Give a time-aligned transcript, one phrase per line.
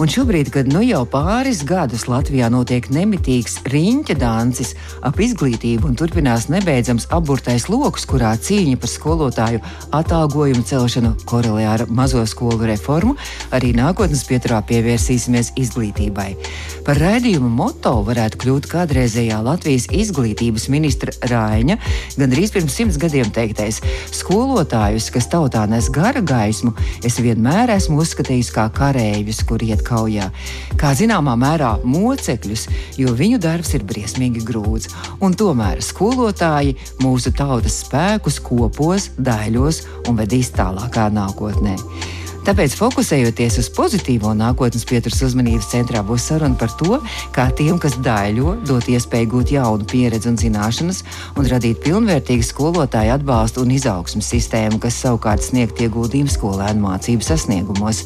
[0.00, 4.70] Un šobrīd, kad nu jau pāris gadus Latvijā notiek nemitīgs riņķa dancis
[5.04, 9.60] ap izglītību un turpinās nebeidzams aburtais lokus, kurā cīņa par skolotāju
[9.98, 13.12] atalgojumu celšanu korelē ar mazo skolu reformu,
[13.52, 16.30] arī nākotnes pieturā pievērsīsimies izglītībai.
[16.88, 21.76] Par raidījumu moto varētu kļūt kādreizējā Latvijas izglītības ministra Raiņa,
[22.16, 23.82] gandrīz pirms simts gadiem teiktais:
[24.16, 26.72] skolotājus, kas tautā nes gara gaismu,
[27.04, 30.30] es vienmēr esmu uzskatījis kā kareivjus, kur iet kaujā.
[30.80, 32.66] Kā zināmā mērā mocekļus,
[33.00, 34.94] jo viņu darbs ir briesmīgi grūts.
[35.20, 41.76] Un tomēr skolotāji mūsu tautas spēkus kopos, daļos un vedīs tālākā nākotnē.
[42.50, 46.96] Tāpēc, fokusējoties uz pozitīvo nākotnes pieturas uzmanības centrā, būs saruna par to,
[47.30, 50.98] kā tiem, kas daļo, dot iespēju gūt jaunu pieredzi un zināšanas,
[51.38, 58.00] un radīt pilnvērtīgu skolotāju atbalstu un izaugsmu sistēmu, kas savukārt sniegt ieguldījumu skolēnu mācību sasniegumos.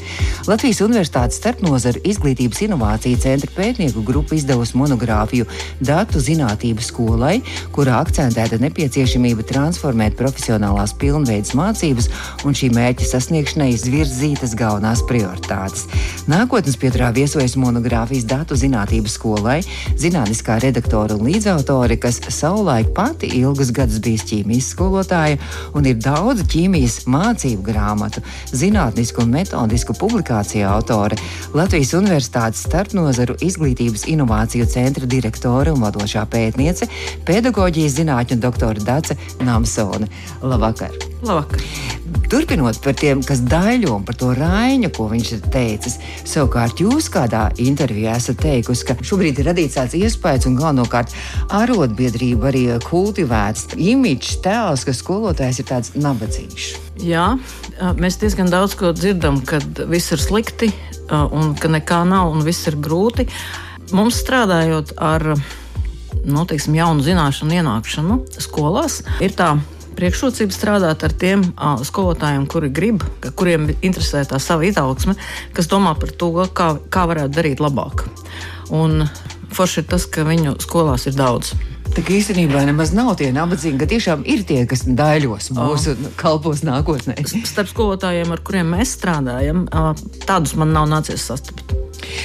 [0.45, 5.49] Latvijas Universitātes starpnozaru izglītības inovāciju centra pētnieku grupa izdevusi monogrāfiju
[5.81, 7.39] Datu zinātību skolai,
[7.73, 12.13] kurā akcentēta nepieciešamība transformēt profesionālās pilnveidas mācības
[12.45, 15.85] un šī mērķa sasniegšanai izvirzīta atzītas galvenās prioritātes.
[16.31, 19.61] Nākotnes pieturā viesojas monogrāfijas datu zinātnības skolai,
[20.01, 25.39] zinātniskā redaktora un līdzautore, kas savulaik pati ilgus gadus bijis ķīmijas skolotāja
[25.75, 31.19] un ir daudz ķīmijas mācību grāmatu, zinātnisku un metodisku publikāciju autore,
[31.55, 36.91] Latvijas Universitātes starpnozaru izglītības inovāciju centra direktore un vadošā pētniece,
[37.29, 40.11] pedagoģijas zinātņu doktora Dace Namsone.
[40.43, 40.97] Labvakar!
[41.25, 41.94] Labvakar.
[42.31, 47.11] Turpinot par tiem, kas daļo un par to raiņu, ko viņš ir teicis, savukārt jūs
[47.13, 51.13] kādā intervijā esat teikusi, ka šobrīd ir radīts tāds iespējas un galvenokārt
[51.55, 56.73] arotbiedrība arī kultivēts imidžs tēls, ka skolotājs ir tāds nabadzīgs.
[57.05, 57.35] Jā,
[58.01, 60.73] mēs diezgan daudz ko dzirdam, kad viss ir slikti
[61.11, 63.29] un ka nekā nav un viss ir grūti.
[63.93, 65.35] Mums strādājot ar
[66.25, 69.53] nu, teiksim, jaunu zināšanu ienākšanu skolās, ir tā
[69.99, 73.05] priekšrocība strādāt ar tiem uh, skolotājiem, kuri grib,
[73.39, 75.17] kuriem interesē tā sava izaugsme,
[75.57, 78.07] kas domā par to, kā, kā varētu darīt labāk.
[78.75, 79.07] Un
[79.55, 81.55] forši ir tas, ka viņu skolās ir daudz.
[81.95, 86.11] Tā īstenībā nemaz nav tie nabadzīgi, ka tiešām ir tie, kas daļos mūsu oh.
[86.19, 87.21] kalpos nākotnē.
[87.47, 89.67] Starp skolotājiem, ar kuriem mēs strādājam,
[90.27, 91.84] tādus man nav nācies sastapt.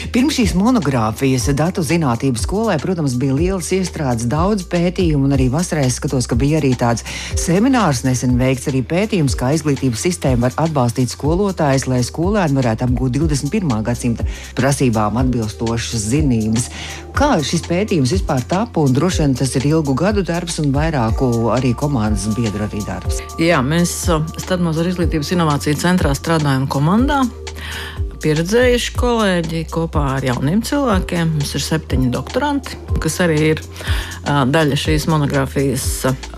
[0.10, 5.84] Pirms šīs monogrāfijas datu zinātnības skolē, protams, bija liels iestrādes, daudz pētījumu, un arī vasarā
[5.86, 7.06] es skatos, ka bija arī tāds
[7.38, 13.20] seminārs nesen veikts arī pētījums, kā izglītības sistēma var atbalstīt skolotājus, lai skolēni varētu apgūt
[13.20, 13.76] 21.
[13.86, 14.26] gadsimta
[14.58, 16.66] prasībām atbilstošas zinības.
[17.14, 21.52] Kā šis pētījums vispār tapu, un droši vien tas ir ilgu gadu darbs un vairāku
[21.54, 23.22] arī komandas biedru arī darbs.
[23.38, 24.00] Jā, mēs
[24.42, 27.22] Stadmos ar izglītības inovāciju centrā strādājam komandā
[28.24, 31.32] pieredzējuši kolēģi kopā ar jauniem cilvēkiem.
[31.38, 33.62] Mums ir septiņi doktoranti, kas arī ir
[34.26, 35.86] daļa šīs monogrāfijas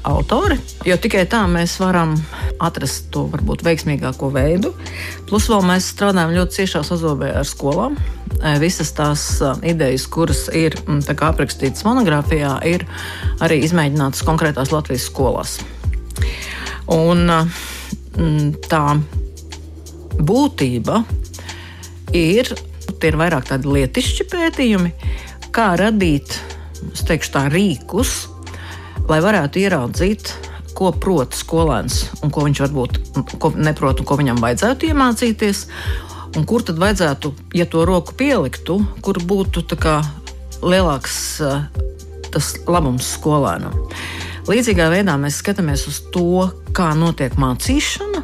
[0.08, 0.60] autori.
[0.88, 2.16] Jo tikai tā mēs varam
[2.62, 4.74] atrast to varbūt veiksmīgāko veidu.
[5.30, 7.98] Plus vēl mēs strādājam ļoti ciešā sazobē ar skolām.
[8.62, 9.26] Visas tās
[9.68, 10.78] idejas, kuras ir
[11.12, 12.86] aprakstītas monogrāfijā, ir
[13.44, 15.58] arī izmēģinātas konkrētās Latvijas skolās.
[16.92, 17.28] Un
[18.70, 18.86] tā
[20.22, 21.02] būtība
[22.16, 22.52] ir,
[23.02, 24.94] ir vairāk tādi lietišķi pētījumi,
[25.56, 26.38] kā radīt
[27.08, 28.26] teikšu, tā, rīkus,
[29.10, 30.34] lai varētu ieraudzīt,
[30.78, 33.00] ko prot skolēns un ko viņš varbūt
[33.42, 35.68] ko neprot un ko viņam vajadzētu iemācīties.
[36.40, 39.98] Un kur tad vajadzētu, ja to roku pieliktu, kur būtu kā,
[40.64, 41.18] lielāks
[42.32, 43.76] tas labums skolēnam?
[44.48, 48.24] Līdzīgā veidā mēs skatāmies uz to, kā notiek mācīšana,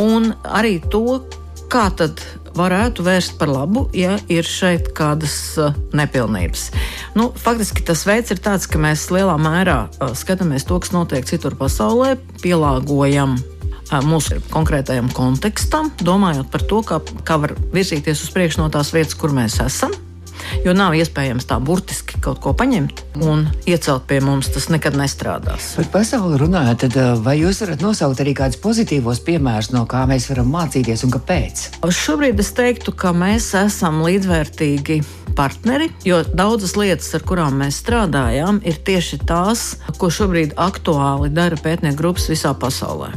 [0.00, 1.20] un arī to,
[1.68, 2.24] kā tad
[2.56, 6.68] varētu vērst par labu, ja ir šeit kādas uh, nepilnības.
[7.18, 11.26] Nu, faktiski tas veids ir tāds, ka mēs lielā mērā uh, skatāmies to, kas notiek
[11.28, 12.14] citur pasaulē,
[12.44, 18.70] pielāgojam uh, mūsu konkrētajam kontekstam, domājot par to, kā, kā var virzīties uz priekšu no
[18.72, 19.94] tās vietas, kur mēs esam.
[20.66, 24.50] Jo nav iespējams tā burtiski kaut ko paņemt un iecelt pie mums.
[24.52, 25.72] Tas nekad nestrādās.
[25.78, 30.28] Par pasauli runājot, tad vai jūs varat nosaukt arī kādus pozitīvos piemērus, no kā mēs
[30.32, 31.66] varam mācīties un kāpēc?
[32.02, 35.00] Šobrīd es teiktu, ka mēs esam līdzvērtīgi
[35.36, 41.58] partneri, jo daudzas lietas, ar kurām mēs strādājam, ir tieši tās, ko šobrīd aktuāli dara
[41.60, 43.12] pētnieku grupas visā pasaulē.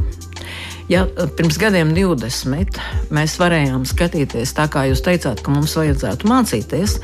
[0.89, 2.77] Ja pirms gadiem 20
[3.15, 6.99] mēs varējām skatīties tā, kā jūs teicāt, ka mums vajadzētu mācīties,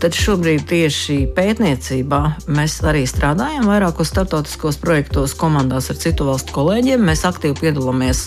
[0.00, 2.20] Tad šobrīd tieši pētniecībā
[2.56, 7.04] mēs arī strādājam vairākos starptautiskos projektos, komandās ar citu valstu kolēģiem.
[7.04, 8.22] Mēs aktīvi piedalāmies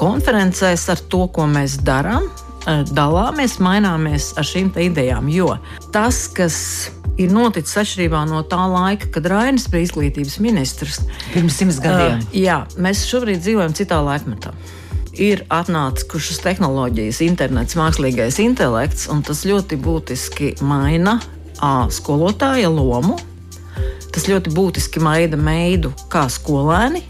[0.00, 2.30] konferencēs ar to, ko mēs darām,
[2.64, 5.28] eh, dalāmies, maināmies ar šīm idejām.
[5.28, 5.58] Jo
[5.92, 6.56] tas, kas
[7.20, 11.02] ir noticis atšķirībā no tā laika, kad Rainis bija izglītības ministrs,
[11.34, 14.54] pirms simts gadiem, uh, jā, mēs šobrīd dzīvojam citā laikmetā
[15.12, 21.18] ir atnākušas tehnoloģijas, internets, mākslīgais intelekts, un tas ļoti būtiski maina
[21.60, 23.18] a, skolotāja lomu.
[24.12, 27.04] Tas ļoti būtiski maina veidu, kā skolēni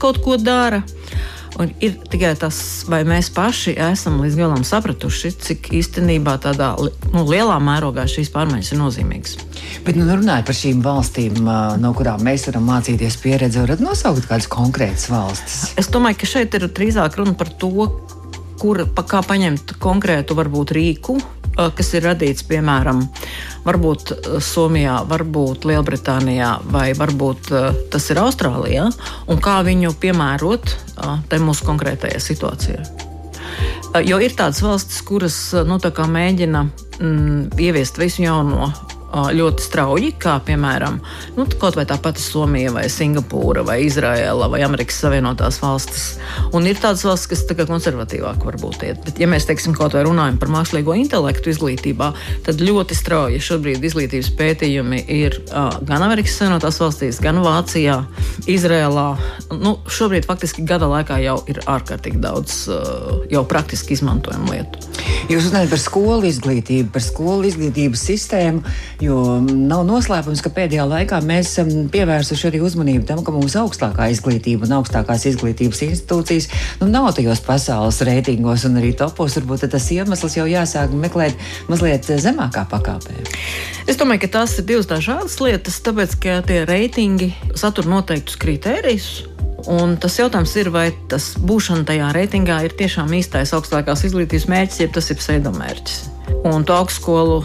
[0.00, 0.82] kaut ko dara.
[1.56, 2.58] Un ir tikai tas,
[2.90, 6.74] vai mēs paši esam līdz galam sapratuši, cik īstenībā tādā
[7.14, 9.36] nu, lielā mērogā šīs pārmaiņas ir nozīmīgas.
[9.86, 11.40] Bet, nu, runājot par šīm valstīm,
[11.80, 15.56] no kurām mēs varam mācīties pieredzi, varat nosaukt kādas konkrētas valstis?
[15.80, 17.88] Es domāju, ka šeit ir drīzāk runa par to,
[18.60, 21.16] kur, kā paņemt konkrētu varbūt rīku,
[21.56, 23.02] kas ir radīts piemēram
[23.64, 24.12] varbūt
[24.44, 27.50] Somijā, varbūt Lielbritānijā vai varbūt
[27.92, 28.90] tas ir Austrālijā,
[29.32, 30.76] un kā viņu piemērot
[31.30, 32.84] tai mūsu konkrētajai situācijai.
[34.04, 36.66] Jo ir tādas valstis, kuras nu, mēģina
[37.00, 38.68] mm, ieviest visu jauno
[39.14, 40.98] ļoti strauji, kā piemēram
[41.36, 46.06] nu, kaut vai tā pati Somija, vai Singapūra, vai Izraela, vai Amerikas Savienotās valstis.
[46.56, 49.02] Un ir tādas valstis, kas tā konservatīvāk varbūt iet.
[49.06, 52.10] Bet, ja mēs teiksim, kaut vai runājam par mākslīgo intelektu izglītībā,
[52.46, 58.00] tad ļoti strauji šobrīd izglītības pētījumi ir uh, gan Amerikas Savienotās valstīs, gan Vācijā,
[58.50, 59.06] Izrēlā.
[59.54, 64.82] Nu, šobrīd faktiski gada laikā jau ir ārkārtīgi daudz uh, jau praktiski izmantojamu lietu.
[65.30, 68.62] Jūs runājat par skolu izglītību, par skolu izglītības sistēmu.
[69.02, 74.08] Jo nav noslēpums, ka pēdējā laikā mēs esam pievērsuši arī uzmanību tam, ka mums augstākā
[74.14, 76.48] izglītība un augstākās izglītības institūcijas
[76.80, 79.36] nu, nav tajos pasaules reitingos un arī topos.
[79.36, 81.36] Varbūt tas iemesls jau jāsāk meklēt
[81.68, 83.20] mazliet zemākā pakāpē.
[83.84, 89.12] Es domāju, ka tās ir divas dažādas lietas, tāpēc ka tie reitingi satur noteiktus kritērijus.
[89.68, 94.84] Un tas jautājums ir, vai tas būšana tajā reitingā ir tiešām īstais augstākās izglītības mērķis,
[94.86, 96.04] jeb tas ir pseidomērķis.
[96.46, 97.40] Un to augstskolu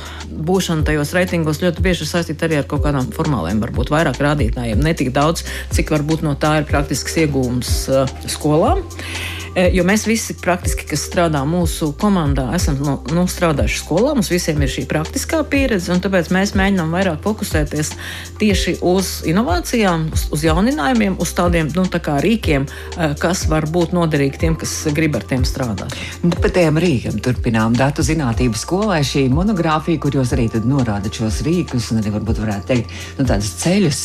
[0.46, 4.82] būšana tajos reitingos ļoti bieži ir saistīta arī ar kaut kādām formāliem, varbūt vairāk rādītājiem.
[4.82, 8.82] Ne tik daudz, cik varbūt no tā ir praktisks iegūms uh, skolām.
[8.82, 14.14] Eh, jo mēs visi, praktiski, kas strādā mūsu komandā, esam nu, nu, strādājuši skolā.
[14.16, 17.94] Mums visiem ir šī praktiskā pieredze, un tāpēc mēs mēģinām vairāk fokusēties
[18.40, 23.96] tieši uz inovācijām, uz, uz jauninājumiem, uz tādiem nu, tā rīkiem, eh, kas var būt
[23.98, 25.96] noderīgi tiem, kas grib ar tiem strādāt.
[26.24, 31.42] Nu, par tiem rīkiem turpinām datu zinātnības skolai šī monogrāfija, kur jūs arī norādat šos
[31.48, 34.02] rīkus un arī varbūt varētu teikt nu, tādus ceļus,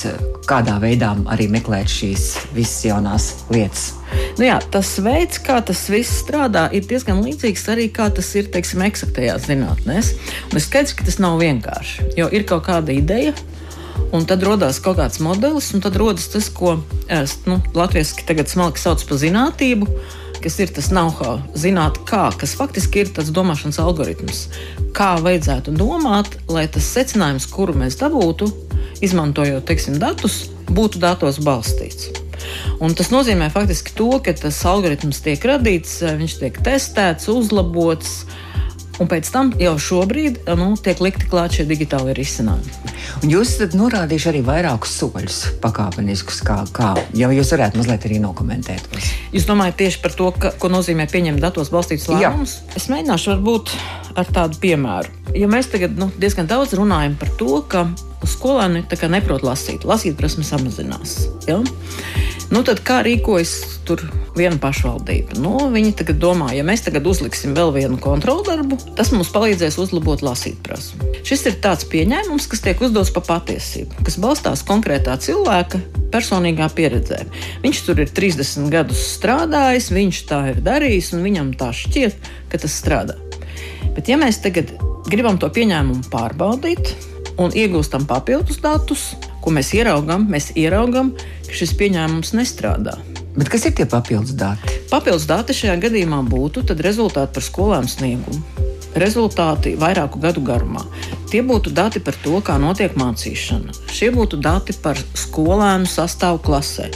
[0.49, 3.93] kādā veidā arī meklēt šīs visas jaunās lietas.
[4.37, 8.51] Nu jā, tas veids, kā tas viss strādā, ir diezgan līdzīgs arī kā tas ir
[8.53, 10.13] teiksim, eksaktajās zinātnēs.
[10.51, 13.33] Un es skaidrs, ka tas nav vienkārši, jo ir kaut kāda ideja.
[14.15, 16.77] Un tad radās kaut kāds modelis, un tad rodas tas, ko
[17.49, 19.89] nu, latviešu tagad smalki sauc par zinātnību,
[20.45, 24.45] kas ir tas know-how, zināt, kā, kas faktiski ir tas domāšanas algoritms.
[24.97, 28.53] Kā vajadzētu domāt, lai tas secinājums, kuru mēs dabūtu,
[29.05, 32.26] izmantojot teiksim, datus, būtu datos balstīts.
[32.83, 38.19] Un tas nozīmē faktiski to, ka tas algoritms tiek radīts, viņš tiek testēts, uzlabots.
[38.97, 42.95] Un pēc tam jau šobrīd nu, tiek likti klāt šie digitāli risinājumi.
[43.21, 48.23] Un jūs esat norādījuši arī vairākus soļus, pakāpeniskus, kā, kā ja jūs varētu mazliet arī
[48.25, 48.89] nokomentēt.
[49.37, 52.59] Jūs domājat tieši par to, ka, ko nozīmē pieņemt datos balstītus lēmumus?
[52.77, 53.77] Es mēģināšu varbūt
[54.17, 55.13] ar tādu piemēru.
[55.37, 57.85] Ja mēs tagad nu, diezgan daudz runājam par to, ka
[58.25, 61.19] skolēni neprot lasīt, lasīt prasme samazinās.
[61.49, 61.61] Ja?
[62.47, 64.05] Nu, tad kā rīkojas tur
[64.37, 65.35] viena pašvaldība?
[65.43, 70.23] Nu, viņi tagad domā, ja mēs tagad uzliksim vēl vienu kontroldarbu, tas mums palīdzēs uzlabot
[70.23, 71.11] lasīt prasmu.
[71.27, 75.83] Šis ir tāds pieņēmums, kas tiek uzdots pa patiesību, kas balstās konkrētā cilvēka
[76.15, 77.25] personīgā pieredzē.
[77.67, 82.63] Viņš tur ir 30 gadus strādājis, viņš tā ir darījis, un viņam tā šķiet, ka
[82.63, 83.19] tas strādā.
[83.97, 84.71] Bet, ja mēs tagad
[85.11, 86.95] gribam to pieņēmumu pārbaudīt
[87.39, 89.13] un iegūstam papildus datus,
[89.45, 91.13] ko mēs ieraugām, mēs ieraugām,
[91.47, 92.97] ka šis pieņēmums nestrādā.
[93.37, 94.79] Bet kas ir tie papildus dati?
[94.91, 98.65] Papildus dati šajā gadījumā būtu rezultāti par skolēnu sniegumu.
[98.97, 100.87] Rezultāti vairāku gadu garumā.
[101.29, 103.77] Tie būtu dati par to, kā notiek mācīšana.
[103.93, 106.89] Šie būtu dati par skolēnu sastāvu klasē.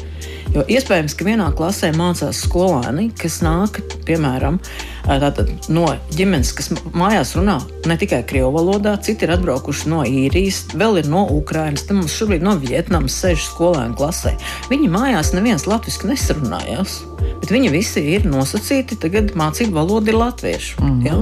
[0.51, 3.77] Jo iespējams, ka vienā klasē mācās skolēni, kas nāk
[4.07, 4.59] piemēram
[5.07, 10.65] tātad, no ģimenes, kas mājās runā ne tikai krievu valodā, citi ir atbraukuši no īrijas,
[10.75, 11.87] vēl ir no Ukrainas.
[11.87, 14.35] Te mums šobrīd no Vietnamas sēž skolēnu klasē.
[14.73, 20.83] Viņi mājās neviens latviešu nesarunājās, bet viņi visi ir nosacīti tagad mācīt valodu ir latviešu.
[20.83, 21.03] Mm.
[21.07, 21.21] Ja?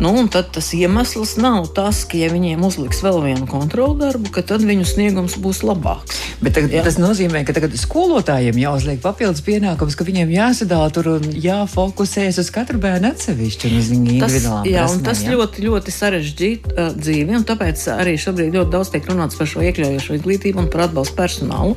[0.00, 4.64] Nu, tad tas iemesls nav tas, ka, ja viņiem uzliks vēl vienu kontrolu darbu, tad
[4.64, 6.20] viņu sniegums būs labāks.
[6.42, 11.28] Bet tagad, tas nozīmē, ka tagad skolotājiem jāuzliek papildus pienākums, ka viņiem jāsadala tur un
[11.38, 14.72] jāfokusējas uz katru bērnu atsevišķi individuāli.
[14.74, 15.36] Jā, un tas jā.
[15.36, 19.62] ļoti, ļoti sarežģīti uh, dzīvi, un tāpēc arī šobrīd ļoti daudz tiek runāts par šo
[19.68, 21.76] iekļaujošo izglītību un par atbalstu personālu.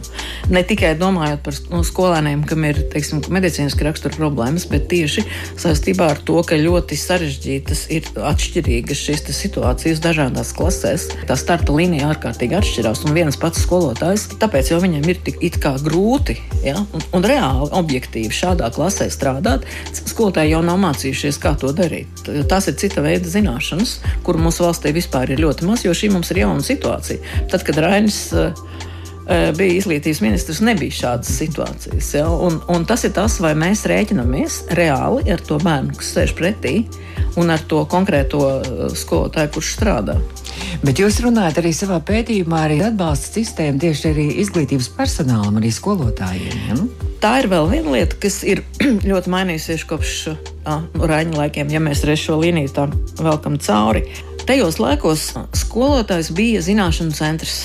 [0.50, 5.27] Ne tikai domājot par no, skolēniem, kam ir teiksim, medicīniski rakstura problēmas, bet tieši
[5.62, 11.07] saistībā ar to, ka ļoti sarežģītas ir atšķirīgas šīs situācijas dažādās klasēs.
[11.27, 15.41] Tā starta līnija ārkārtīgi atšķirās, un viens pats skolotājs, tāpēc jau viņam ir tik
[15.86, 19.65] grūti ja, un, un reāli objektīvi šādā klasē strādāt.
[19.95, 22.27] Skolotāji jau nav mācījušies, kā to darīt.
[22.50, 26.31] Tās ir cita veida zināšanas, kur mūsu valstī vispār ir ļoti maz, jo šī mums
[26.31, 27.48] ir jauna situācija.
[27.51, 28.51] Tad, kad Rainis uh,
[29.57, 32.12] bija izglītības ministrs, nebija šādas situācijas.
[32.17, 32.27] Ja?
[32.29, 36.77] Un, un tas ir tas, vai mēs rēķinamies reāli ar to bērnu, kas sēž pretī,
[37.41, 38.41] un ar to konkrēto
[38.95, 40.17] skolotāju, kurš strādā.
[40.85, 46.61] Bet jūs runājat arī savā pētījumā, arī atbalsta sistēmu tieši arī izglītības personālam, arī skolotājiem.
[46.69, 46.77] Ja?
[47.23, 48.63] Tā ir vēl viena lieta, kas ir
[49.09, 52.87] ļoti mainījusies kopš uh, Raņa laikiem, ja mēs reiz šo līniju tā
[53.19, 54.05] velkam cauri.
[54.45, 57.63] Tajos laikos skolotājs bija zināšanu centrs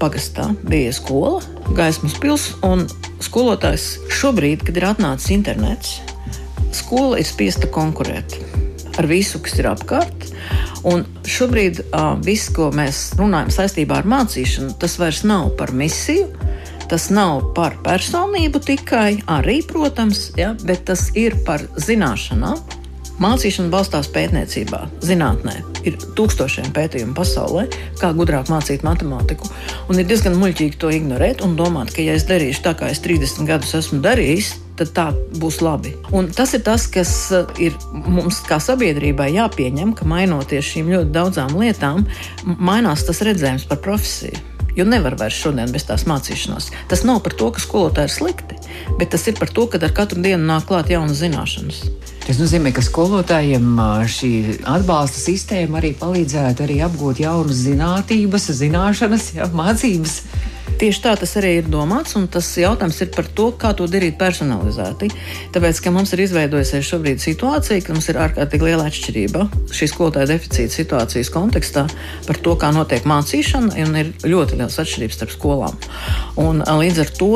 [0.00, 1.42] pagastā bija skola,
[1.76, 2.86] gaismas pils, un
[3.20, 5.98] skolotājs šobrīd, kad ir atnācis internets,
[6.72, 8.38] skola ir spiesta konkurēt
[8.98, 10.26] ar visu, kas ir apkārt.
[10.88, 16.30] Un šobrīd uh, viss, ko mēs runājam saistībā ar mācīšanu, tas vairs nav par misiju.
[16.90, 22.58] Tas nav par personību tikai, arī, protams, ja, bet tas ir par zināšanām,
[23.20, 25.58] Mācīšana balstās pētniecībā, zinātnē.
[25.84, 27.66] Ir tūkstošiem pētījumu pasaulē,
[28.00, 29.50] kā gudrāk mācīt matemātiku.
[29.92, 33.02] Un ir diezgan muļķīgi to ignorēt un domāt, ka, ja es darīšu tā, kā es
[33.04, 35.06] 30 gadus esmu darījis, tad tā
[35.40, 35.94] būs labi.
[36.16, 41.12] Un tas ir tas, kas uh, ir mums kā sabiedrībai jāpieņem, ka mainoties šīm ļoti
[41.14, 42.06] daudzām lietām,
[42.44, 44.46] mainās tas redzējums par profesiju.
[44.76, 46.70] Jo nevar vairs šodien bez tās mācīšanās.
[46.88, 48.58] Tas nav par to, ka skolotāji ir slikti,
[49.00, 51.82] bet tas ir par to, ka ar katru dienu nāk klāt jaunas zināšanas.
[52.26, 54.30] Tas nozīmē, ka skolotājiem šī
[54.70, 60.20] atbalsta sistēma arī palīdzētu arī apgūt jaunas zinātības, zināšanas, jā, mācības.
[60.80, 64.16] Tieši tā tas arī ir domāts, un tas jautājums ir par to, kā to darīt
[64.20, 65.10] personalizēti.
[65.52, 69.44] Tāpēc, ka mums ir izveidojusies šobrīd situācija, ka mums ir ārkārtīgi liela atšķirība
[69.76, 71.84] šīs skolotāja deficīta situācijas kontekstā
[72.24, 75.76] par to, kā notiek mācīšana, un ir ļoti liels atšķirības starp skolām.
[76.40, 77.34] Un, līdz ar to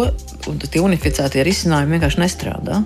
[0.64, 2.80] tie unificētie risinājumi vienkārši nestrādā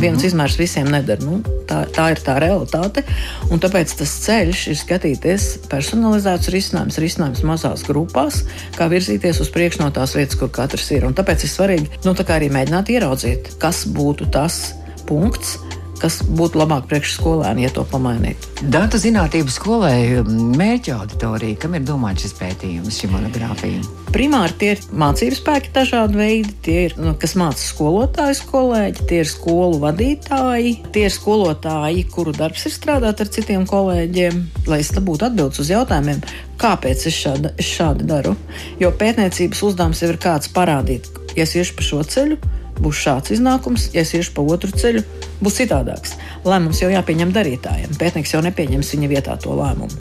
[0.00, 1.24] viens izmērs visiem nedara.
[1.24, 3.04] Nu, tā, tā ir tā realitāte.
[3.52, 8.42] Un tāpēc tas ceļš ir skatīties personalizēts risinājums, risinājums mazās grupās,
[8.78, 11.06] kā virzīties uz priekšu no tās vietas, kur katrs ir.
[11.08, 14.60] Un tāpēc ir svarīgi nu, tā arī mēģināt ieraudzīt, kas būtu tas
[15.08, 15.58] punkts,
[16.04, 18.66] kas būtu labāk priekšskolēni, ja to pamainītu.
[18.68, 23.80] Datu zinātnību skolai mērķa auditorija, kam ir domāts šis pētījums, šī monogrāfija?
[24.12, 29.22] Primāri tie ir mācību spēki dažādi veidi, tie ir, nu, kas māca skolotāju kolēģi, tie
[29.24, 34.92] ir skolu vadītāji, tie ir skolotāji, kuru darbs ir strādāt ar citiem kolēģiem, lai es
[34.94, 36.20] būtu atbildes uz jautājumiem,
[36.60, 38.36] kāpēc es šādi, es šādi daru.
[38.82, 42.38] Jo pētniecības uzdevums jau ir kāds parādīt, ja es iešu pa šo ceļu,
[42.80, 45.02] būs šāds iznākums, ja es iešu pa otru ceļu,
[45.44, 46.16] būs citādāks.
[46.48, 47.96] Lēmums jau jāpieņem darītājiem.
[48.00, 50.00] Pētnieks jau nepieņems viņa vietā to lēmumu.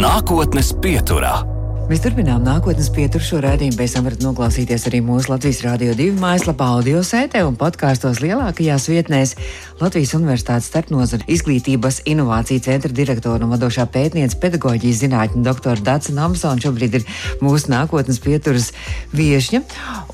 [0.00, 1.59] Nākotnes pieturā.
[1.90, 3.74] Mēs turpinām nākotnes pieturu šo rādījumu.
[3.74, 8.84] Pēc tam varat noklausīties arī mūsu Latvijas Rādio 2 mājaslapā, audio sētē un podkāstos lielākajās
[8.92, 9.32] vietnēs.
[9.80, 16.62] Latvijas Universitātes starpnozara izglītības inovāciju centra direktora un vadošā pētniece pedagoģijas zinātņu doktora Dāca Namsona
[16.62, 17.08] šobrīd ir
[17.42, 18.70] mūsu nākotnes pieturas
[19.10, 19.64] viešņa.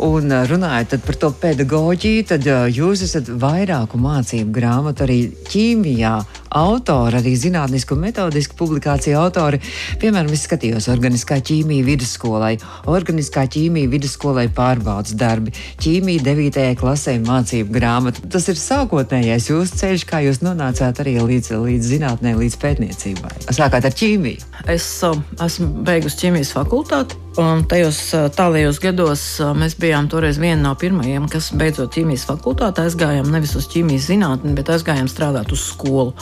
[0.08, 5.20] Un runājot par to pedagoģiju, tad jūs esat vairāku mācību grāmatu arī
[5.52, 6.16] ķīmijā
[6.56, 9.60] autori, arī zinātnisku un metodisku publikāciju autori.
[10.02, 12.54] Piemēram, es skatījos organiskā ķīmija vidusskolai,
[12.92, 16.70] organiskā ķīmija vidusskolai pārbaudas darbi, ķīmija 9.
[16.80, 18.24] klasē mācību grāmatu.
[18.32, 23.36] Tas ir sākotnējais jūsu ceļš, kā jūs nonācāt arī līdz, līdz zinātnē, līdz pētniecībai.
[23.50, 24.50] Sākāt ar ķīmiju.
[24.72, 27.25] Es uh, esmu beigusi ķīmijas fakultāti.
[27.36, 27.98] Un tajos
[28.32, 29.22] tālajos gados
[29.60, 34.54] mēs bijām toreiz viena no pirmajiem, kas beidzot ķīmijas fakultātē aizgājām nevis uz ķīmijas zinātni,
[34.56, 36.14] bet aizgājām strādāt uz skolu.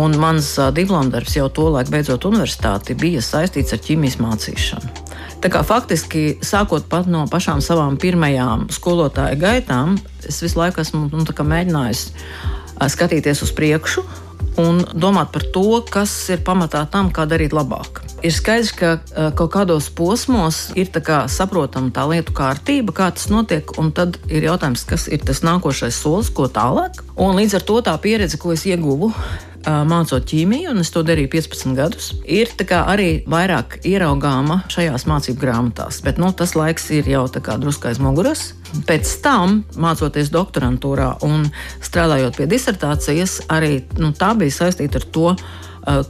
[0.00, 4.94] Un mans diplomdarbs jau tolaik beidzot universitāti bija saistīts ar ķīmijas mācīšanu.
[5.44, 11.10] Tā kā faktiski sākot pat no pašām savām pirmajām skolotāja gaitām, es visu laiku esmu
[11.12, 12.06] nu, mēģinājis
[12.96, 14.06] skatīties uz priekšu
[14.60, 18.02] un domāt par to, kas ir pamatā tam, kā darīt labāk.
[18.24, 23.28] Ir skaidrs, ka uh, kaut kādos posmos ir kā saprotama tā lietu kārtība, kā tas
[23.32, 27.02] notiek, un tad ir jautājums, kas ir tas nākošais solis, ko tālāk.
[27.16, 29.12] Un līdz ar to tā pieredze, ko es ieguvu
[29.66, 36.02] mācot ķīmiju, un es to darīju 15 gadus, ir arī vairāk ieraugāma šajās mācību grāmatās.
[36.06, 38.52] Bet nu, tas laiks ir jau drusku aiz muguras.
[38.86, 41.46] Pēc tam, mācoties doktorantūrā un
[41.84, 45.30] strādājot pie disertācijas, arī nu, tā bija saistīta ar to,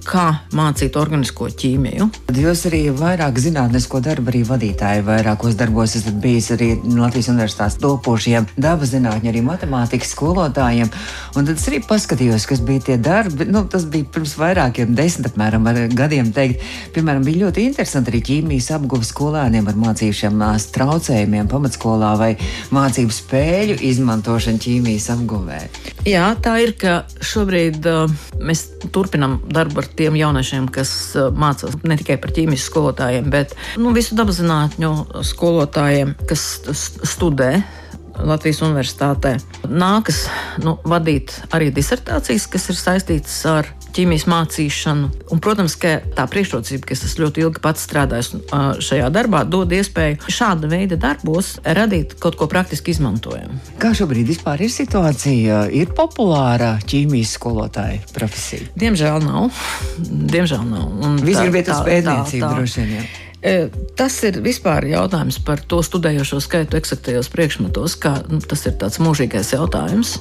[0.07, 2.09] kā mācīt organisko ķīmiju.
[2.37, 8.49] Jūs arī vairāk zinātnisko darbu arī vadītāji vairākos darbos esat bijis arī Latvijas universitātes topošiem
[8.57, 10.91] dabas zinātņu, arī matemātikas skolotājiem.
[11.37, 13.49] Un tad es arī paskatījos, kas bija tie darbi.
[13.51, 16.65] Nu, tas bija pirms vairākiem desmit apmēram gadiem teikt.
[16.97, 20.41] Piemēram, bija ļoti interesanti arī ķīmijas apguves skolēniem ar mācīšiem
[20.77, 22.33] traucējumiem pamatskolā vai
[22.75, 25.61] mācību spēļu izmantošanu ķīmijas apguvē.
[26.07, 31.31] Jā, tā ir, ka šobrīd uh, mēs turpinām darbu darbu ar tiem jauniešiem, kas uh,
[31.35, 34.93] mācās ne tikai par ķīmijas skolotājiem, bet nu, visu dabaszinātņu
[35.35, 36.47] skolotājiem, kas
[37.03, 37.59] studē.
[38.17, 39.35] Latvijas universitātē
[39.69, 40.23] nākas
[40.65, 45.11] nu, vadīt arī disertācijas, kas ir saistītas ar ķīmijas mācīšanu.
[45.33, 48.43] Un, protams, ka tā priekšrocība, ka es ļoti ilgi pats strādāju
[48.85, 53.59] šajā darbā, dod iespēju šāda veida darbos radīt kaut ko praktiski izmantojamu.
[53.83, 55.67] Kā šobrīd ir situācija?
[55.75, 58.69] Ir populāra ķīmijas skolotāja profesija?
[58.79, 59.63] Diemžēl nav.
[59.99, 61.23] Diemžēl nav.
[61.23, 62.99] Visi gribētu uz pētniecību droši vien.
[63.01, 63.26] Jā.
[63.47, 68.75] E, tas ir vispār jautājums par to studējošo skaitu eksaktajos priekšmetos, kā nu, tas ir
[68.81, 70.17] tāds mūžīgais jautājums.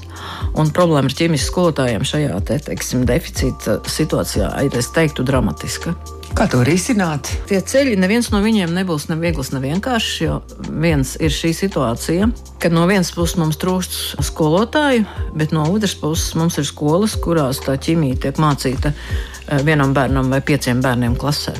[0.53, 5.95] Un problēma ar ķīmijas skolotājiem šajā te, teiksim, deficīta situācijā ir, es teiktu, dramatiska.
[6.37, 7.31] Kā to risināt?
[7.49, 10.15] Tie ceļi neviens no viņiem nebūs ne viegls, ne vienkāršs.
[10.21, 10.39] Jo
[10.69, 12.29] viens ir šī situācija,
[12.61, 17.65] ka no vienas puses mums trūkst skolotāju, bet no otras puses mums ir skolas, kurās
[17.65, 21.55] tā ķīmija tiek mācīta e, vienam bērnam vai pieciem bērniem klasē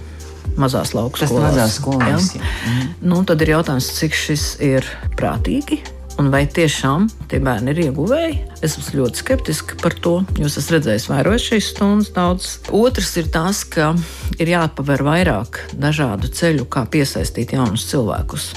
[0.62, 1.52] mazās lauku Tas skolās.
[1.52, 2.42] Mazās skolās ja?
[2.46, 2.96] mm.
[3.10, 4.88] nu, tad ir jautājums, cik šis ir
[5.20, 5.82] prātīgi.
[6.16, 8.36] Un vai tiešām tie bērni ir ieguvēji?
[8.64, 10.14] Es esmu ļoti skeptiska par to.
[10.40, 12.52] Jūs esat redzējis, vairāk šīs stundas daudz.
[12.72, 13.92] Otrs ir tas, ka
[14.40, 18.54] ir jāpaver vairāk dažādu ceļu, kā piesaistīt jaunus cilvēkus.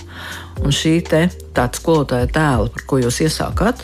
[0.63, 1.25] Un šī te
[1.55, 3.83] tāda skolotāja tēla, par ko jūs iesākāt,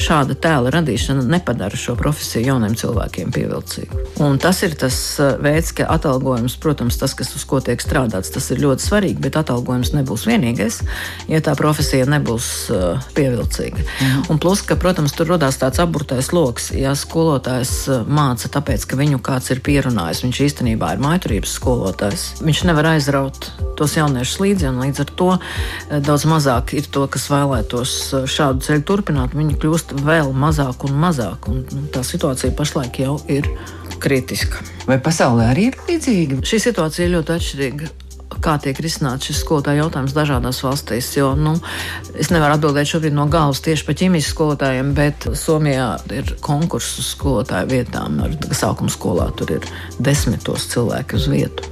[0.00, 4.00] šāda tēla radīšana nepadara šo profesiju jauniem cilvēkiem pievilcīgu.
[4.24, 8.32] Un tas ir tas uh, veids, ka atalgojums, protams, tas, kas uz ko tiek strādāts,
[8.34, 10.80] tas ir ļoti svarīgi, bet atalgojums nebūs vienīgais,
[11.32, 13.84] ja tā profesija nebūs uh, pievilcīga.
[13.84, 14.26] Mhm.
[14.32, 19.00] Un plus, ka, protams, tur radās tāds aburtais lokus, ja skolotājs uh, māca tāpēc, ka
[19.00, 22.28] viņu kāds ir pierunājis, viņš īstenībā ir maiturības skolotājs.
[22.44, 25.30] Viņš nevar aizraut tos jauniešus līdzi, un līdz ar to
[26.04, 27.92] daudz mazāk ir to, kas vēlētos
[28.30, 29.36] šādu ceļu turpināt.
[29.36, 31.48] Viņi kļūst kļūst vēl mazāk un mazāk.
[31.48, 33.46] Un, nu, tā situācija pašlaik jau ir
[33.98, 34.58] kritiska.
[34.86, 36.42] Vai pasaulē arī ir līdzīga?
[36.44, 38.05] Šī situācija ir ļoti atšķirīga
[38.42, 41.08] kā tiek risināts šis skolotāju jautājums dažādās valstīs.
[41.16, 41.54] Jo, nu,
[42.18, 47.12] es nevaru atbildēt šobrīd no galvas tieši par ķīmijas skolotājiem, bet Somijā ir konkurss uz
[47.14, 48.18] skolotāju vietām.
[48.26, 49.70] Ar sākuma skolā tur ir
[50.02, 51.70] desmitos cilvēku uz vietu.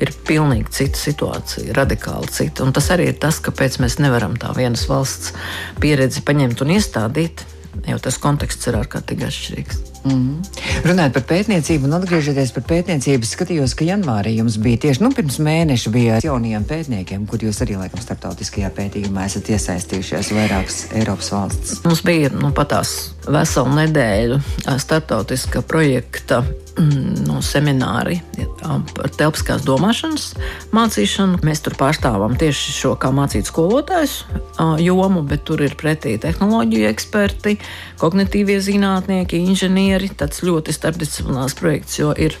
[0.00, 2.64] Ir pilnīgi cita situācija, radikāli cita.
[2.64, 5.34] Un tas arī ir tas, kāpēc mēs nevaram tā vienas valsts
[5.82, 7.44] pieredzi paņemt un iestādīt,
[7.86, 9.89] jo tas konteksts ir ārkārtīgi atšķirīgs.
[10.04, 10.40] Mm.
[10.86, 15.36] Runājot par pētniecību un atgriežoties pie pētniecības, skatījos, ka janvārī jums bija tieši nu, pirms
[15.44, 21.82] mēneša bija jaunajiem pētniekiem, kur jūs arī laikam starptautiskajā pētījumā esat iesaistījušies vairākas Eiropas valstis.
[21.84, 22.94] Mums bija nu, patās
[23.28, 24.38] veselu nedēļu
[24.80, 28.20] starptautiska projekta mm, nu, semināri
[28.60, 30.30] par telpiskās domāšanas
[30.76, 31.40] mācīšanu.
[31.46, 34.22] Mēs tur pārstāvam tieši šo kā mācīt skolotājus
[34.80, 37.56] jomu, bet tur ir pretī tehnoloģiju eksperti,
[38.00, 40.12] kognitīvie zinātnieki, inženieri.
[40.16, 42.38] Tas ļoti starpdisciplinārs projekts, jo ir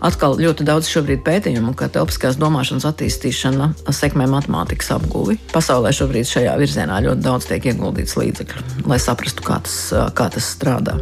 [0.00, 5.38] atkal ļoti daudz šobrīd pētījumu, ka telpiskās domāšanas attīstīšana sekmē matemātikas apguvi.
[5.54, 9.78] Pasaulē šobrīd šajā virzienā ļoti daudz tiek ieguldīts līdzekļu, lai saprastu, kā tas,
[10.16, 10.98] kā tas strādā.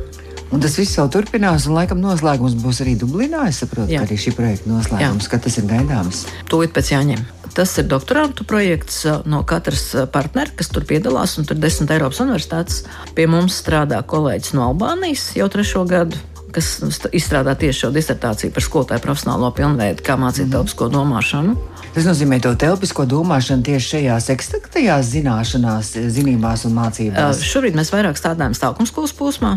[0.52, 3.46] Un tas viss jau turpinās, un laikam noslēgums būs arī Dublinā.
[3.48, 4.02] Es saprotu, Jā.
[4.02, 6.26] ka arī šī projekta noslēgums, ka tas ir gaidāms.
[6.52, 7.22] Tūlīt pēc jāņem.
[7.57, 12.83] Tas ir doktorantu projekts no katras partnera, kas tur piedalās, un tur desmit Eiropas universitātes.
[13.16, 16.20] Pie mums strādā kolēģis no Albānijas jau trešo gadu
[16.52, 16.70] kas
[17.12, 20.54] izstrādā tieši šo disertāciju par skolotāju profesionālo pilnveidu, kā mācīt mm.
[20.56, 21.56] telpisko domāšanu.
[21.92, 27.44] Tas nozīmē to telpisko domāšanu tieši šajās ekstraktajās zināšanās, zinībās un mācībās.
[27.44, 29.56] Šobrīd mēs vairāk strādājam stāvokļu skolas posmā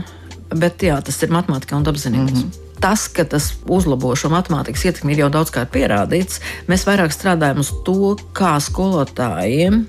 [0.53, 2.31] bet jā, tas ir matemātikā un dabaszinības.
[2.31, 2.63] Mm -hmm.
[2.79, 6.41] Tas, ka tas uzlabo šo matemātikas ietekmi, ir jau daudzkārt pierādīts.
[6.67, 9.85] Mēs vairāk strādājam uz to, kā skolotājiem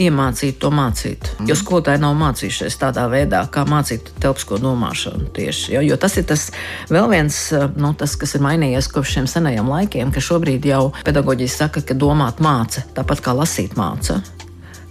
[0.00, 1.30] iemācīt to mācīt.
[1.48, 5.74] Jo skolotāji nav mācījušies tādā veidā, kā mācīt telpisko domāšanu tieši.
[5.76, 6.48] Jo, jo tas ir tas
[6.90, 7.40] vēl viens,
[7.78, 11.98] nu, tas, kas ir mainījies kopš šiem senajiem laikiem, ka šobrīd jau pedagoģija saka, ka
[11.98, 14.20] domāt māca tāpat kā lasīt māca.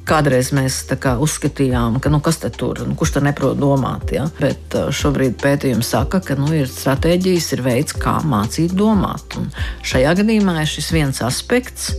[0.03, 4.11] Kādreiz mēs kā, uzskatījām, ka nu, kas tur nu, kurš tur neprot domāt.
[4.11, 4.25] Ja?
[4.35, 9.37] Bet šobrīd pētījums saka, ka nu, ir stratēģijas, ir veids, kā mācīt domāt.
[9.39, 9.47] Un
[9.87, 11.93] šajā gadījumā ir šis viens aspekts.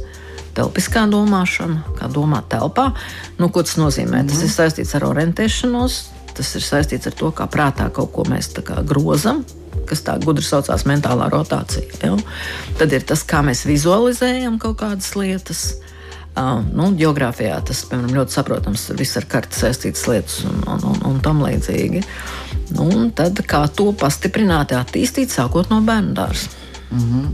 [0.54, 2.92] Telpiskā domāšana, kā domāt telpā.
[3.38, 4.22] Nu, ko tas nozīmē?
[4.22, 4.30] Mm -hmm.
[4.30, 6.02] Tas ir saistīts ar orientēšanos,
[6.34, 8.50] tas ir saistīts ar to, kā prātā kaut ko mēs
[8.86, 9.44] grozam,
[9.86, 11.86] kas tā gudri saucās mentālā rotācija.
[12.02, 12.16] Ja?
[12.78, 15.74] Tad ir tas, kā mēs vizualizējam kaut kādas lietas.
[16.34, 20.98] Uh, nu, geogrāfijā tas piemēram, ļoti saprotams, viss ar karti saistītas lietas un, un, un,
[21.06, 22.02] un tam līdzīgi.
[22.74, 26.63] Nu, un tad kā to pastiprināt, attīstīt, sākot no bērnu dārza.
[26.90, 27.28] Mm -hmm.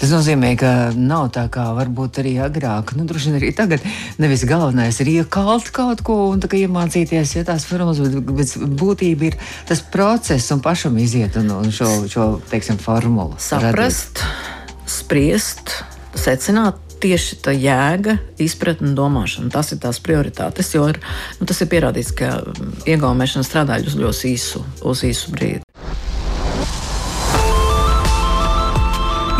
[0.00, 3.80] Tas nozīmē, ka nav tā kā varbūt arī agrāk, nu, droši vien arī tagad.
[4.18, 9.36] Nevis galvenais ir iekalt kaut ko un iemācīties, ja tās formas, bet, bet būtība ir
[9.68, 13.34] tas process un pašam iziet un, un šo, šo teiksim, formulu.
[13.38, 14.86] Saprast, radīt.
[14.86, 19.52] spriest, secināt, tieši tā jēga, izpratne un domāšana.
[19.52, 21.00] Tas ir tās prioritātes, jo ir,
[21.40, 22.38] nu, tas ir pierādīts, ka
[22.88, 25.63] iegaumēšana strādā uz ļoti īsu, uz īsu brīdi.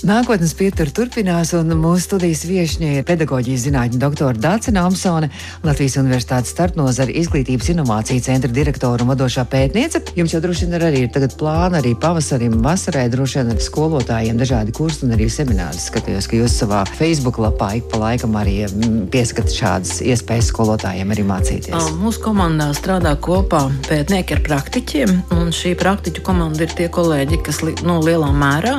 [0.00, 5.28] Nākotnes pietura turpinās, un mūsu studijas viesņa ir pedagoģijas zinātņu doktora Dācina Amsone,
[5.60, 10.00] Latvijas Universitātes starpnozara izglītības inovāciju centra direktora un vadošā pētniece.
[10.16, 11.02] Jums jau droši vien ir arī
[11.36, 15.82] plāni arī pavasarim, vasarai, droši vien ar skolotājiem dažādi kursi un arī semināri.
[15.84, 21.12] Skatījos, ka jūs savā Facebook lapā ik pa laikam arī mm, pieskat šādas iespējas skolotājiem
[21.12, 21.92] arī mācīties.
[22.00, 27.60] Mūsu komandā strādā kopā pētnieki ar praktiķiem, un šī praktiķu komanda ir tie kolēģi, kas
[27.68, 28.78] no nu, lielā mērā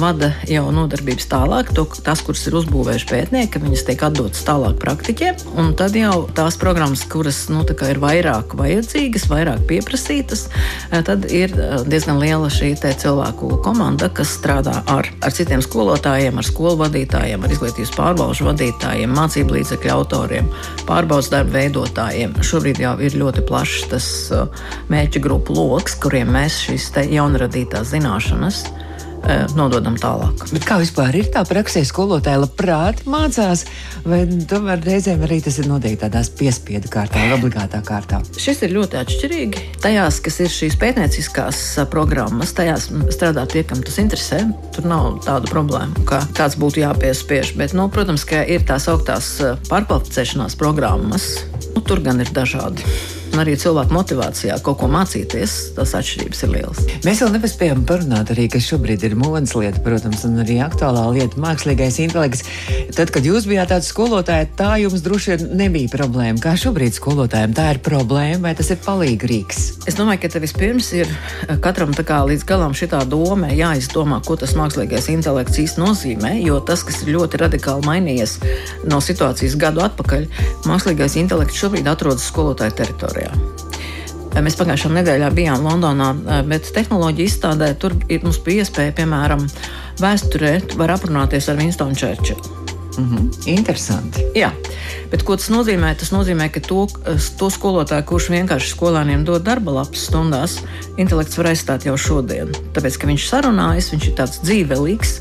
[0.00, 5.40] vada jau nodarbības tālāk, to, tas, kuras ir uzbūvējuši pētnieki, viņas tiek atdotas tālāk praktiķiem.
[5.78, 10.46] Tad jau tās programmas, kuras nu, ir vairāk vajadzīgas, vairāk pieprasītas,
[10.90, 16.38] eh, tad ir eh, diezgan liela šī cilvēku komanda, kas strādā ar, ar citiem skolotājiem,
[16.38, 20.50] ar skolu vadītājiem, ar izglītības pārbaužu vadītājiem, mācību līdzekļu autoriem,
[20.88, 22.36] pārbaudas darbu veidotājiem.
[22.44, 28.66] Šobrīd jau ir ļoti plašs tas eh, mērķu grupu lokus, kuriem mēs šīs jaunradītās zināšanas
[29.56, 30.44] nododam tālāk.
[30.54, 33.64] Bet kā vispār ir tā praksē, skolotāji labprāt mācās,
[34.06, 38.20] vai tomēr reizēm arī tas ir noteikti tādās piespiedu kārtā, obligātā kārtā?
[38.38, 39.64] Šis ir ļoti atšķirīgi.
[39.84, 44.44] Tajās, kas ir šīs pētnieciskās programmas, tajās strādā tie, kam tas interesē.
[44.76, 47.54] Tur nav tādu problēmu, ka kāds būtu jāpiespiež.
[47.58, 49.34] Bet, nu, protams, ka ir tās augtās
[49.70, 51.30] pārkvalificēšanās programmas.
[51.74, 56.80] Nu, tur gan ir dažādi arī cilvēku motivācijā kaut ko mācīties, tas atšķirības ir lielas.
[57.04, 61.40] Mēs vēl nepaspējām parunāt arī, kas šobrīd ir modes lieta, protams, un arī aktuālā lieta-
[61.46, 62.44] mākslīgais intelekts.
[62.96, 66.40] Tad, kad jūs bijāt tāds skolotājs, tā jums droši vien nebija problēma.
[66.40, 69.86] Kā šobrīd skolotājiem tā ir problēma, vai tas ir palīgrīgs?
[69.86, 71.06] Es domāju, ka vispirms ir
[71.48, 76.60] eh, katram kā, līdz galam šī doma jāizdomā, ko tas mākslīgais intelekts īsti nozīmē, jo
[76.60, 78.38] tas, kas ir ļoti radikāli mainījies
[78.88, 80.28] no situācijas gadu atpakaļ,
[80.64, 83.17] mākslīgais intelekts šobrīd atrodas skolotāju teritorijā.
[83.18, 84.42] Latvijā.
[84.44, 86.12] Mēs pagājušā nedēļā bijām Londonā,
[86.46, 89.42] bet tehnoloģija izstādē tur mums bija iespēja, piemēram,
[89.98, 92.54] vēsturē var aprunāties ar Winstonu Čērčilu.
[92.98, 93.26] Mm -hmm.
[93.46, 94.22] Interesanti.
[94.34, 94.50] Jā,
[95.10, 95.94] bet ko tas nozīmē?
[95.94, 96.86] Tas nozīmē, ka to,
[97.38, 100.58] to skolotāju, kurš vienkārši skolēniem dod darba lapas stundās,
[100.96, 102.48] intelekts var aizstāt jau šodien.
[102.74, 105.20] Tāpēc, ka viņš sarunājas, viņš ir tāds dzīvelīgs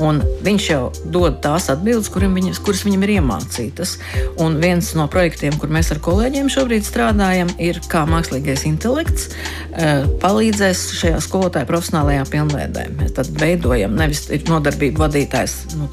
[0.00, 0.80] Un viņš jau
[1.12, 3.96] dod tās atbildes, viņas, kuras viņam ir iemācītas.
[4.40, 10.06] Un viens no projektiem, kur mēs ar kolēģiem šobrīd strādājam, ir kā mākslīgais intelekts uh,
[10.22, 12.86] palīdzēs šajā skolotāja profesionālajā pilnveidē.
[13.00, 15.90] Mēs tad veidojam nevis nodarbību vadītājs nu,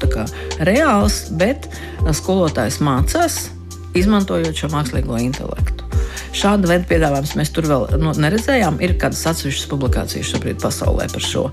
[0.64, 1.68] reāls, bet
[2.16, 3.42] skolotājs mācās,
[3.98, 5.77] izmantojot šo mākslīgo intelektu.
[6.36, 8.78] Šāda veida piedāvājums mēs tur vēl nu, neredzējām.
[8.84, 11.44] Ir kādas atsevišķas publikācijas šobrīd pasaulē par šo.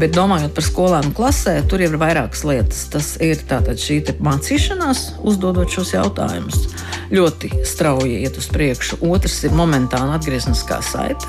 [0.00, 2.84] Bet domājot par skolām klasē, tur ir vairākas lietas.
[2.92, 6.66] Tas ir šī mācīšanās, uzdodot šos jautājumus.
[7.14, 9.00] Ļoti strauji iet uz priekšu.
[9.06, 11.26] Otrs ir momentāna atgriezniskā saite.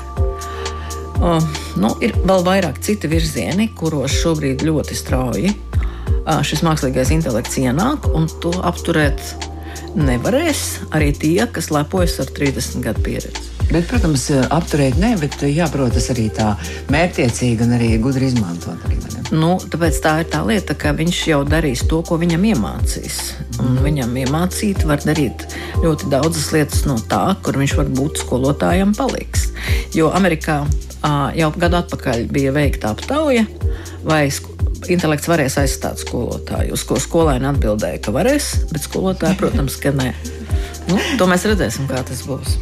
[1.22, 1.38] Uh,
[1.78, 8.08] nu, ir vēl vairāk citi virzieni, kuros šobrīd ļoti strauji uh, šis mākslīgais intelekts ienāk,
[8.10, 9.51] un to apturēt
[9.98, 10.62] nevarēs
[10.94, 13.48] arī tie, kas lepojas ar 30 gadu pieredzi.
[13.72, 16.50] Bet, protams, apturēt ne, bet jāprot tas arī tā
[16.92, 18.82] mērķiecīgi un arī gudri izmantot.
[18.84, 18.98] Arī,
[19.32, 23.20] nu, tāpēc tā ir tā lieta, ka viņš jau darīs to, ko viņam iemācīs.
[23.62, 23.82] Un mm.
[23.86, 25.46] viņam iemācīt var darīt
[25.80, 29.48] ļoti daudzas lietas no tā, kur viņš var būt skolotājam palīgs.
[29.96, 30.60] Jo Amerikā
[31.36, 33.46] jau gadu atpakaļ bija veikta aptauja,
[34.04, 34.26] vai
[34.90, 36.74] intelekts varēs aizstāt skolotāju.
[36.76, 40.12] Uz ko skolēni atbildēja, ka varēs, bet skolotāji, protams, ka nē.
[40.90, 42.58] Nu, to mēs redzēsim, kā tas būs.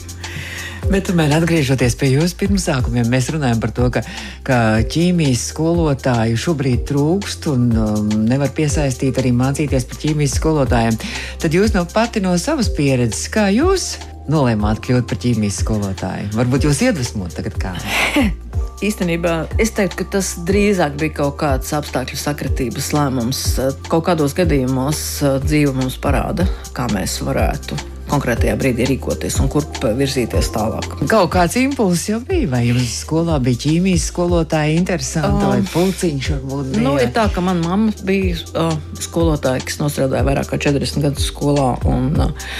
[0.90, 4.02] Bet, tomēr, atgriežoties pie jūsu pirmsākumiem, mēs runājam par to, ka,
[4.46, 4.59] ka
[4.90, 11.00] ķīmijas skolotāju šobrīd trūkst un um, nevar piesaistīt arī mācīties par ķīmijas skolotājiem.
[11.42, 13.92] Tad jūs no pati no savas pieredzes, kā jūs
[14.30, 16.30] nolēmāt kļūt par ķīmijas skolotāju?
[16.38, 17.76] Varbūt jūs iedvesmot tagad kā?
[18.80, 23.44] Īstenībā es teiktu, ka tas drīzāk bija kaut kāds apstākļu sakritības lēmums.
[23.92, 27.76] Kaut kādos gadījumos uh, dzīve mums parāda, kā mēs varētu
[28.11, 30.99] konkrētajā brīdī rīkoties un kurp virzīties tālāk.
[31.11, 36.31] Kaut kāds impulss jau bija, vai jums skolā bija ķīmijas skolotāja interesanti, um, vai pulciņš
[36.35, 36.85] varbūt bija?
[36.87, 41.31] Nu, ir tā, ka manā mamma bija uh, skolotāja, kas nostrādāja vairāk kā 40 gadus
[41.33, 41.73] skolā.
[41.88, 42.57] Un, uh,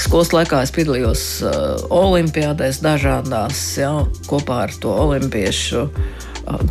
[0.00, 1.56] Skolas laikā es piedalījos uh,
[1.92, 3.90] olimpiādēs dažādās, ja,
[4.24, 5.82] kopā ar to olimpiešu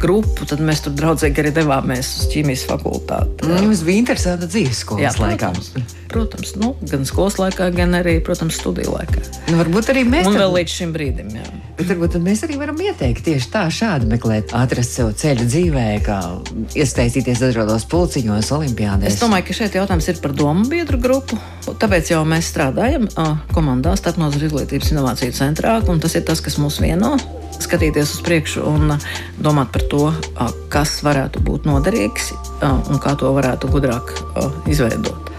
[0.02, 3.48] grupu, tad mēs tur draudzīgi arī devāmies uz ķīmijas fakultāti.
[3.48, 5.98] Mm, jums bija interesanta dzīve skolas Jā, protams, laikā.
[6.12, 9.24] Protams, nu, gan skolas laikā, gan arī, protams, studiju laikā.
[9.50, 10.28] Nu, varbūt arī mēs.
[10.28, 11.32] Un vēl līdz šim brīdim.
[11.40, 11.48] Jā.
[11.80, 16.20] Bet varbūt mēs arī varam ieteikt tieši tā, šādi meklēt, atrast sev ceļu dzīvē, kā
[16.78, 19.16] iesaistīties dažādos pulciņos, olimpiādēs.
[19.16, 21.40] Es domāju, ka šeit jautājums ir par domu biedru grupu.
[21.82, 23.08] Tāpēc jau mēs strādājam
[23.56, 27.16] komandā Starpnozara izglītības inovāciju centrā, un tas ir tas, kas mūs vieno
[27.64, 28.96] skatīties uz priekšu un
[29.42, 30.06] domāt par to,
[30.74, 34.16] kas varētu būt noderīgs un kā to varētu gudrāk
[34.70, 35.32] izveidot.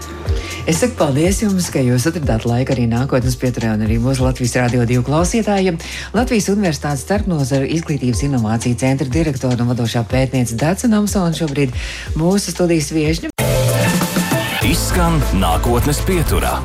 [0.63, 4.55] Es saku paldies jums, ka jūs atradāt laiku arī nākotnes pieturē un arī mūsu Latvijas
[4.61, 5.79] Rādio 2 klausītājiem.
[6.15, 11.75] Latvijas Universitātes starpnozaru izglītības inovāciju centra direktora un vadošā pētniece Dāca Namsona šobrīd
[12.15, 13.35] mūsu studijas viešņa.
[14.71, 16.55] Izskan nākotnes pieturā.